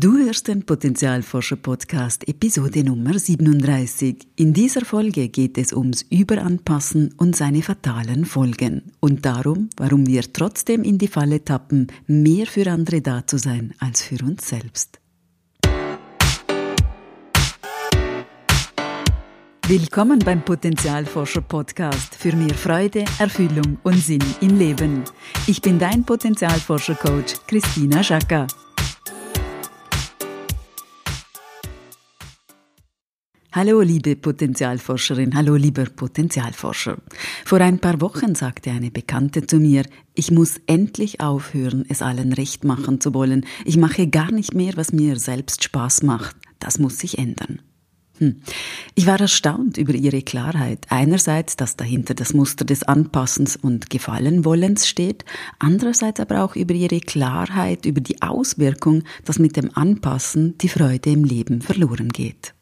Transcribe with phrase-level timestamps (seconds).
[0.00, 4.28] Du hörst den Potenzialforscher Podcast Episode Nummer 37.
[4.36, 10.22] In dieser Folge geht es ums Überanpassen und seine fatalen Folgen und darum, warum wir
[10.32, 15.00] trotzdem in die Falle tappen, mehr für andere da zu sein als für uns selbst.
[19.66, 25.02] Willkommen beim Potenzialforscher Podcast für mehr Freude, Erfüllung und Sinn im Leben.
[25.48, 28.46] Ich bin dein Potenzialforscher Coach Christina Schacker.
[33.50, 36.98] Hallo liebe Potenzialforscherin, hallo lieber Potenzialforscher.
[37.46, 39.84] Vor ein paar Wochen sagte eine Bekannte zu mir,
[40.14, 43.46] ich muss endlich aufhören, es allen recht machen zu wollen.
[43.64, 46.36] Ich mache gar nicht mehr, was mir selbst Spaß macht.
[46.58, 47.62] Das muss sich ändern.
[48.18, 48.42] Hm.
[48.94, 50.84] Ich war erstaunt über ihre Klarheit.
[50.90, 55.24] Einerseits, dass dahinter das Muster des Anpassens und Gefallenwollens steht,
[55.58, 61.10] andererseits aber auch über ihre Klarheit über die Auswirkung, dass mit dem Anpassen die Freude
[61.10, 62.52] im Leben verloren geht.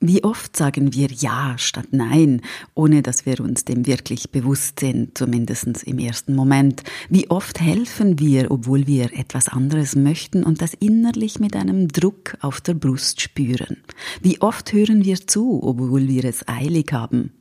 [0.00, 2.42] Wie oft sagen wir Ja statt Nein,
[2.74, 6.84] ohne dass wir uns dem wirklich bewusst sind, zumindest im ersten Moment.
[7.10, 12.36] Wie oft helfen wir, obwohl wir etwas anderes möchten und das innerlich mit einem Druck
[12.42, 13.78] auf der Brust spüren.
[14.22, 17.32] Wie oft hören wir zu, obwohl wir es eilig haben.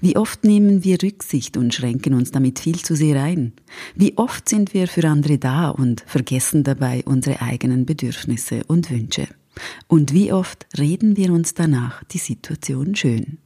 [0.00, 3.54] Wie oft nehmen wir Rücksicht und schränken uns damit viel zu sehr ein?
[3.96, 9.26] Wie oft sind wir für andere da und vergessen dabei unsere eigenen Bedürfnisse und Wünsche?
[9.86, 13.38] Und wie oft reden wir uns danach die Situation schön?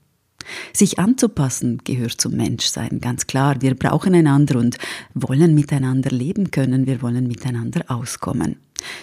[0.73, 3.61] Sich anzupassen gehört zum Menschsein, ganz klar.
[3.61, 4.79] Wir brauchen einander und
[5.14, 8.56] wollen miteinander leben können, wir wollen miteinander auskommen.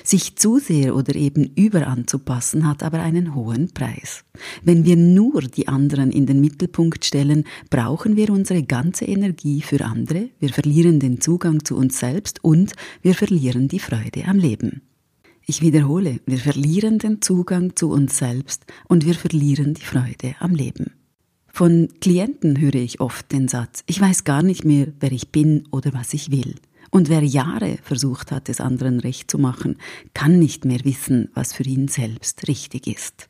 [0.03, 4.23] Sich zu sehr oder eben überanzupassen hat aber einen hohen Preis.
[4.64, 9.83] Wenn wir nur die anderen in den Mittelpunkt stellen, brauchen wir unsere ganze Energie für
[9.83, 14.81] andere, wir verlieren den Zugang zu uns selbst und wir verlieren die Freude am Leben.
[15.48, 20.56] Ich wiederhole, wir verlieren den Zugang zu uns selbst und wir verlieren die Freude am
[20.56, 20.94] Leben.
[21.54, 25.67] Von Klienten höre ich oft den Satz, ich weiß gar nicht mehr, wer ich bin
[25.70, 26.55] oder was ich will.
[26.89, 29.78] Und wer Jahre versucht hat, es anderen recht zu machen,
[30.16, 33.30] kann nicht mehr wissen, was für ihn selbst richtig ist.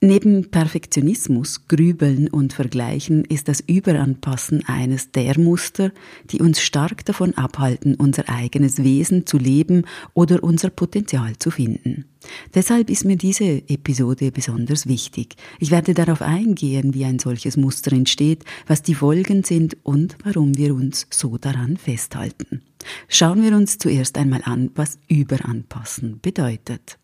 [0.00, 5.90] Neben Perfektionismus, Grübeln und Vergleichen ist das Überanpassen eines der Muster,
[6.30, 12.04] die uns stark davon abhalten, unser eigenes Wesen zu leben oder unser Potenzial zu finden.
[12.54, 15.34] Deshalb ist mir diese Episode besonders wichtig.
[15.58, 20.56] Ich werde darauf eingehen, wie ein solches Muster entsteht, was die Folgen sind und warum
[20.56, 22.62] wir uns so daran festhalten.
[23.08, 26.98] Schauen wir uns zuerst einmal an, was Überanpassen bedeutet.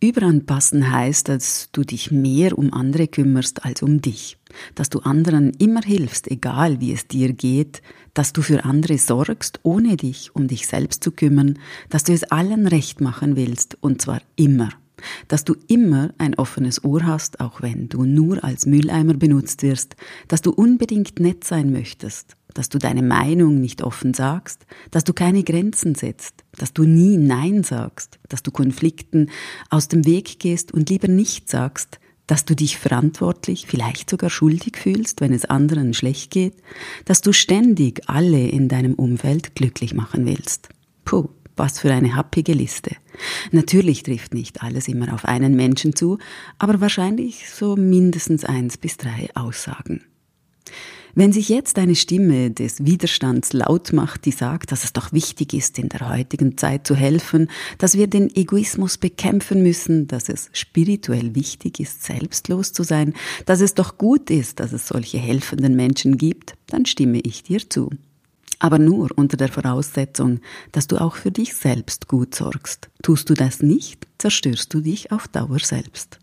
[0.00, 4.38] Überanpassen heißt, dass du dich mehr um andere kümmerst als um dich,
[4.76, 7.82] dass du anderen immer hilfst, egal wie es dir geht,
[8.14, 11.58] dass du für andere sorgst, ohne dich um dich selbst zu kümmern,
[11.88, 14.68] dass du es allen recht machen willst, und zwar immer,
[15.26, 19.96] dass du immer ein offenes Ohr hast, auch wenn du nur als Mülleimer benutzt wirst,
[20.28, 25.12] dass du unbedingt nett sein möchtest, dass du deine Meinung nicht offen sagst, dass du
[25.12, 29.30] keine Grenzen setzt, dass du nie Nein sagst, dass du Konflikten
[29.70, 34.76] aus dem Weg gehst und lieber nicht sagst, dass du dich verantwortlich, vielleicht sogar schuldig
[34.76, 36.54] fühlst, wenn es anderen schlecht geht,
[37.04, 40.68] dass du ständig alle in deinem Umfeld glücklich machen willst.
[41.04, 42.90] Puh, was für eine happige Liste.
[43.52, 46.18] Natürlich trifft nicht alles immer auf einen Menschen zu,
[46.58, 50.02] aber wahrscheinlich so mindestens eins bis drei Aussagen.
[51.18, 55.52] Wenn sich jetzt eine Stimme des Widerstands laut macht, die sagt, dass es doch wichtig
[55.52, 60.48] ist, in der heutigen Zeit zu helfen, dass wir den Egoismus bekämpfen müssen, dass es
[60.52, 63.14] spirituell wichtig ist, selbstlos zu sein,
[63.46, 67.68] dass es doch gut ist, dass es solche helfenden Menschen gibt, dann stimme ich dir
[67.68, 67.90] zu.
[68.60, 70.38] Aber nur unter der Voraussetzung,
[70.70, 72.90] dass du auch für dich selbst gut sorgst.
[73.02, 76.20] Tust du das nicht, zerstörst du dich auf Dauer selbst.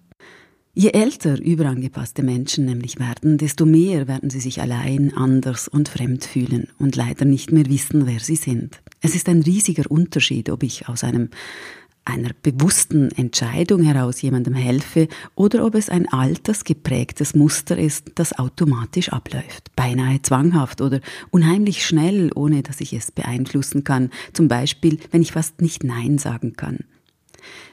[0.78, 6.25] Je älter überangepasste Menschen nämlich werden, desto mehr werden sie sich allein, anders und fremd
[6.25, 8.81] fühlen und leider nicht mehr wissen, wer sie sind.
[9.00, 11.30] Es ist ein riesiger Unterschied, ob ich aus einem
[12.03, 19.09] einer bewussten Entscheidung heraus jemandem helfe oder ob es ein altersgeprägtes Muster ist, das automatisch
[19.09, 20.99] abläuft, beinahe zwanghaft oder
[21.32, 26.17] unheimlich schnell, ohne dass ich es beeinflussen kann, zum Beispiel wenn ich fast nicht Nein
[26.17, 26.79] sagen kann.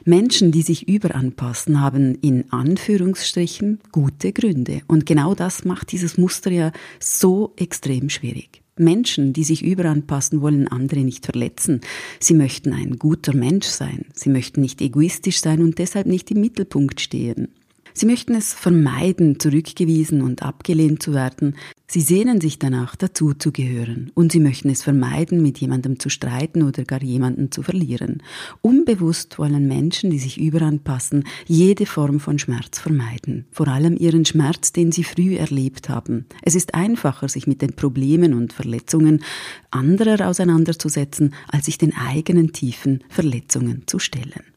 [0.05, 4.81] Menschen, die sich überanpassen, haben in Anführungsstrichen gute Gründe.
[4.87, 8.61] Und genau das macht dieses Muster ja so extrem schwierig.
[8.75, 11.81] Menschen, die sich überanpassen, wollen andere nicht verletzen.
[12.19, 14.05] Sie möchten ein guter Mensch sein.
[14.13, 17.49] Sie möchten nicht egoistisch sein und deshalb nicht im Mittelpunkt stehen.
[17.93, 21.55] Sie möchten es vermeiden, zurückgewiesen und abgelehnt zu werden.
[21.87, 24.11] Sie sehnen sich danach, dazuzugehören.
[24.15, 28.23] Und sie möchten es vermeiden, mit jemandem zu streiten oder gar jemanden zu verlieren.
[28.61, 33.45] Unbewusst wollen Menschen, die sich überanpassen, jede Form von Schmerz vermeiden.
[33.51, 36.25] Vor allem ihren Schmerz, den sie früh erlebt haben.
[36.41, 39.23] Es ist einfacher, sich mit den Problemen und Verletzungen
[39.69, 44.52] anderer auseinanderzusetzen, als sich den eigenen tiefen Verletzungen zu stellen.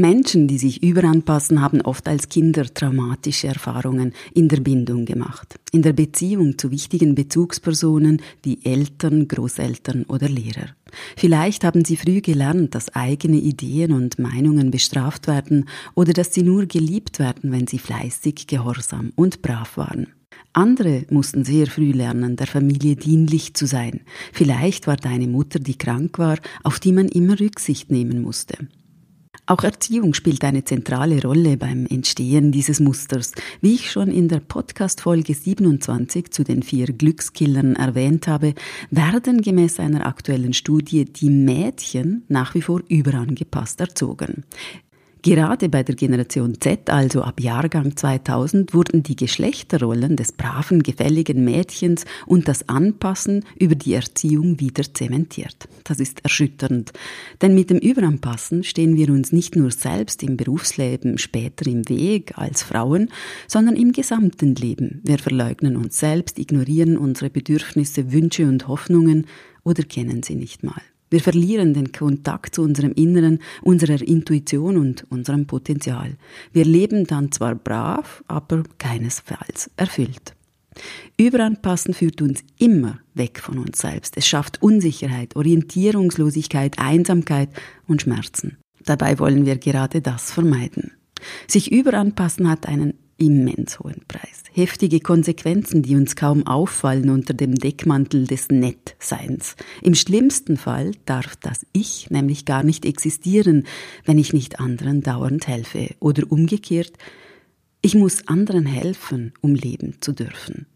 [0.00, 5.82] Menschen, die sich überanpassen, haben oft als Kinder traumatische Erfahrungen in der Bindung gemacht, in
[5.82, 10.68] der Beziehung zu wichtigen Bezugspersonen wie Eltern, Großeltern oder Lehrer.
[11.16, 16.42] Vielleicht haben sie früh gelernt, dass eigene Ideen und Meinungen bestraft werden oder dass sie
[16.42, 20.08] nur geliebt werden, wenn sie fleißig, gehorsam und brav waren.
[20.52, 24.00] Andere mussten sehr früh lernen, der Familie dienlich zu sein.
[24.32, 28.66] Vielleicht war deine Mutter, die krank war, auf die man immer Rücksicht nehmen musste.
[29.48, 33.32] Auch Erziehung spielt eine zentrale Rolle beim Entstehen dieses Musters.
[33.62, 38.52] Wie ich schon in der Podcast-Folge 27 zu den vier Glückskillern erwähnt habe,
[38.90, 44.44] werden gemäß einer aktuellen Studie die Mädchen nach wie vor überangepasst erzogen.
[45.22, 51.44] Gerade bei der Generation Z, also ab Jahrgang 2000, wurden die Geschlechterrollen des braven, gefälligen
[51.44, 55.68] Mädchens und das Anpassen über die Erziehung wieder zementiert.
[55.84, 56.92] Das ist erschütternd.
[57.42, 62.38] Denn mit dem Überanpassen stehen wir uns nicht nur selbst im Berufsleben später im Weg
[62.38, 63.10] als Frauen,
[63.48, 65.00] sondern im gesamten Leben.
[65.02, 69.26] Wir verleugnen uns selbst, ignorieren unsere Bedürfnisse, Wünsche und Hoffnungen
[69.64, 70.82] oder kennen sie nicht mal.
[71.10, 76.16] Wir verlieren den Kontakt zu unserem Inneren, unserer Intuition und unserem Potenzial.
[76.52, 80.34] Wir leben dann zwar brav, aber keinesfalls erfüllt.
[81.16, 84.16] Überanpassen führt uns immer weg von uns selbst.
[84.16, 87.48] Es schafft Unsicherheit, Orientierungslosigkeit, Einsamkeit
[87.86, 88.58] und Schmerzen.
[88.84, 90.92] Dabei wollen wir gerade das vermeiden.
[91.48, 94.44] Sich überanpassen hat einen immens hohen Preis.
[94.52, 99.56] Heftige Konsequenzen, die uns kaum auffallen unter dem Deckmantel des Nettseins.
[99.82, 103.64] Im schlimmsten Fall darf das Ich nämlich gar nicht existieren,
[104.04, 105.94] wenn ich nicht anderen dauernd helfe.
[106.00, 106.92] Oder umgekehrt,
[107.82, 110.66] ich muss anderen helfen, um leben zu dürfen.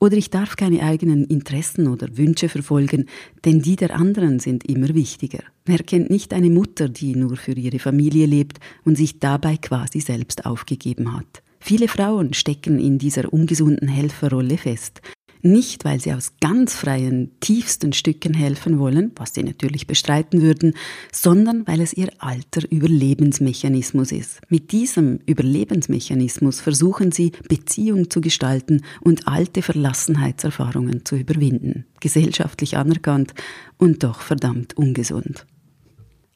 [0.00, 3.06] Oder ich darf keine eigenen Interessen oder Wünsche verfolgen,
[3.44, 5.42] denn die der anderen sind immer wichtiger.
[5.64, 10.00] Wer kennt nicht eine Mutter, die nur für ihre Familie lebt und sich dabei quasi
[10.00, 11.42] selbst aufgegeben hat?
[11.60, 15.00] Viele Frauen stecken in dieser ungesunden Helferrolle fest.
[15.42, 20.74] Nicht, weil sie aus ganz freien, tiefsten Stücken helfen wollen, was sie natürlich bestreiten würden,
[21.12, 24.40] sondern weil es ihr alter Überlebensmechanismus ist.
[24.48, 31.84] Mit diesem Überlebensmechanismus versuchen sie, Beziehung zu gestalten und alte Verlassenheitserfahrungen zu überwinden.
[32.00, 33.34] Gesellschaftlich anerkannt
[33.76, 35.46] und doch verdammt ungesund.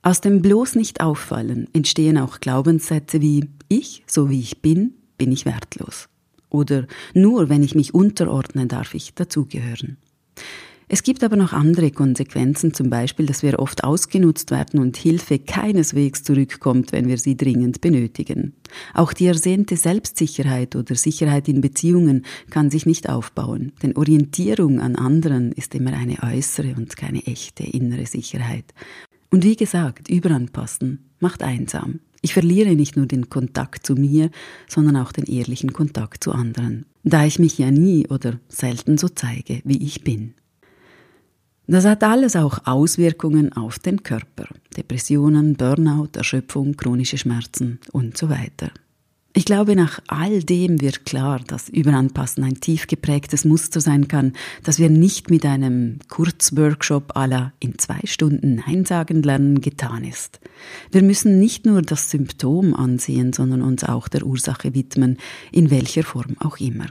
[0.03, 5.31] Aus dem bloß nicht auffallen entstehen auch Glaubenssätze wie ich, so wie ich bin, bin
[5.31, 6.09] ich wertlos.
[6.51, 9.99] Oder nur wenn ich mich unterordne, darf ich dazugehören.
[10.89, 15.39] Es gibt aber noch andere Konsequenzen, zum Beispiel, dass wir oft ausgenutzt werden und Hilfe
[15.39, 18.55] keineswegs zurückkommt, wenn wir sie dringend benötigen.
[18.95, 24.97] Auch die ersehnte Selbstsicherheit oder Sicherheit in Beziehungen kann sich nicht aufbauen, denn Orientierung an
[24.97, 28.75] anderen ist immer eine äußere und keine echte innere Sicherheit.
[29.31, 32.01] Und wie gesagt, überanpassen macht einsam.
[32.21, 34.31] Ich verliere nicht nur den Kontakt zu mir,
[34.69, 39.09] sondern auch den ehrlichen Kontakt zu anderen, da ich mich ja nie oder selten so
[39.09, 40.35] zeige, wie ich bin.
[41.67, 44.47] Das hat alles auch Auswirkungen auf den Körper.
[44.77, 48.71] Depressionen, Burnout, Erschöpfung, chronische Schmerzen und so weiter.
[49.35, 54.35] Ich glaube, nach all dem wird klar, dass Überanpassen ein tief geprägtes Muster sein kann,
[54.63, 60.39] das wir nicht mit einem Kurzworkshop la in zwei Stunden Nein sagen lernen getan ist.
[60.91, 65.17] Wir müssen nicht nur das Symptom ansehen, sondern uns auch der Ursache widmen,
[65.51, 66.87] in welcher Form auch immer.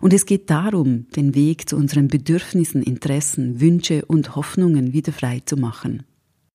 [0.00, 5.42] Und es geht darum, den Weg zu unseren Bedürfnissen, Interessen, Wünsche und Hoffnungen wieder frei
[5.44, 6.04] zu machen.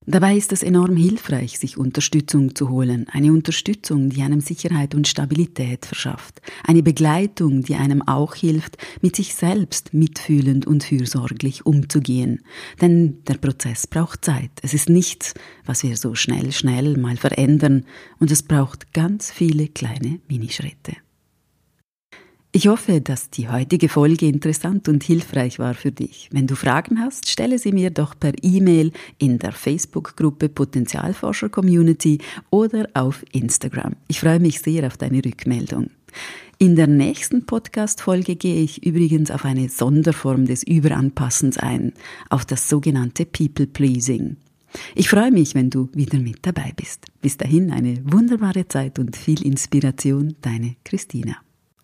[0.07, 3.07] Dabei ist es enorm hilfreich, sich Unterstützung zu holen.
[3.11, 6.41] Eine Unterstützung, die einem Sicherheit und Stabilität verschafft.
[6.63, 12.43] Eine Begleitung, die einem auch hilft, mit sich selbst mitfühlend und fürsorglich umzugehen.
[12.81, 14.51] Denn der Prozess braucht Zeit.
[14.61, 15.33] Es ist nichts,
[15.65, 17.85] was wir so schnell, schnell mal verändern.
[18.19, 20.97] Und es braucht ganz viele kleine Minischritte.
[22.55, 26.29] Ich hoffe, dass die heutige Folge interessant und hilfreich war für dich.
[26.31, 32.19] Wenn du Fragen hast, stelle sie mir doch per E-Mail in der Facebook-Gruppe Potenzialforscher Community
[32.51, 33.97] oder auf Instagram.
[34.07, 35.89] Ich freue mich sehr auf deine Rückmeldung.
[36.57, 41.91] In der nächsten Podcast-Folge gehe ich übrigens auf eine Sonderform des Überanpassens ein,
[42.29, 44.37] auf das sogenannte People-Pleasing.
[44.95, 47.07] Ich freue mich, wenn du wieder mit dabei bist.
[47.21, 51.35] Bis dahin eine wunderbare Zeit und viel Inspiration, deine Christina.